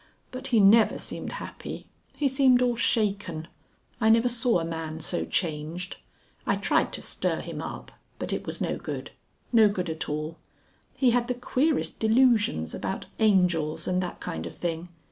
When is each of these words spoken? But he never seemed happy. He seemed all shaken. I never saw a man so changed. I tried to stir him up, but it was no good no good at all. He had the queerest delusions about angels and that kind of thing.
But 0.31 0.47
he 0.47 0.59
never 0.59 0.97
seemed 0.97 1.33
happy. 1.33 1.85
He 2.15 2.27
seemed 2.27 2.63
all 2.63 2.75
shaken. 2.75 3.47
I 3.99 4.09
never 4.09 4.29
saw 4.29 4.57
a 4.57 4.65
man 4.65 4.99
so 4.99 5.25
changed. 5.25 5.97
I 6.47 6.55
tried 6.55 6.91
to 6.93 7.03
stir 7.03 7.39
him 7.41 7.61
up, 7.61 7.91
but 8.17 8.33
it 8.33 8.47
was 8.47 8.59
no 8.59 8.77
good 8.77 9.11
no 9.53 9.69
good 9.69 9.91
at 9.91 10.09
all. 10.09 10.37
He 10.95 11.11
had 11.11 11.27
the 11.27 11.35
queerest 11.35 11.99
delusions 11.99 12.73
about 12.73 13.05
angels 13.19 13.87
and 13.87 14.01
that 14.01 14.19
kind 14.19 14.47
of 14.47 14.55
thing. 14.55 14.89